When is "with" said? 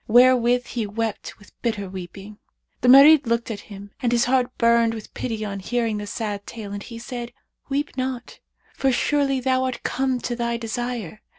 1.37-1.51, 4.95-5.13